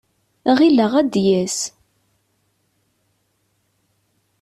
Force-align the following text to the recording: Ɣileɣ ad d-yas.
Ɣileɣ 0.57 0.91
ad 0.99 1.07
d-yas. 1.13 1.57